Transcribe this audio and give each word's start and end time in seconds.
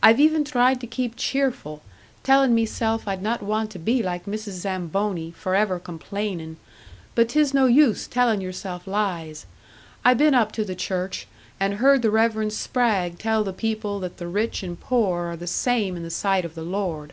I've 0.00 0.20
even 0.20 0.44
tried 0.44 0.80
to 0.80 0.86
keep 0.86 1.16
cheerful, 1.16 1.82
telling 2.22 2.54
meself 2.54 3.08
I'd 3.08 3.20
not 3.20 3.42
want 3.42 3.72
to 3.72 3.80
be 3.80 4.00
like 4.00 4.24
Mrs. 4.26 4.52
Zamboni, 4.60 5.32
forever 5.32 5.80
complainin'. 5.80 6.58
But 7.16 7.30
'tis 7.30 7.52
no 7.52 7.66
use 7.66 8.06
tellin' 8.06 8.40
yourself 8.40 8.86
lies! 8.86 9.44
I 10.04 10.14
been 10.14 10.34
up 10.34 10.52
to 10.52 10.64
the 10.64 10.76
church, 10.76 11.26
and 11.58 11.74
heard 11.82 12.02
the 12.02 12.12
Reverend 12.12 12.52
Spragg 12.52 13.18
tell 13.18 13.42
the 13.42 13.52
people 13.52 13.98
that 13.98 14.18
the 14.18 14.28
rich 14.28 14.62
and 14.62 14.78
poor 14.78 15.26
are 15.26 15.36
the 15.36 15.48
same 15.48 15.96
in 15.96 16.04
the 16.04 16.10
sight 16.10 16.44
of 16.44 16.54
the 16.54 16.62
Lord. 16.62 17.12